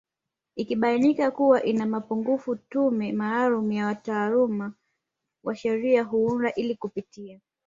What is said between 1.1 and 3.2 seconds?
kuwa ina mapungufu tume